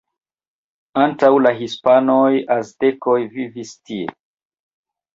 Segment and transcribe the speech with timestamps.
[1.03, 2.23] Antaŭ la hispanoj
[2.57, 4.13] aztekoj vivis tie.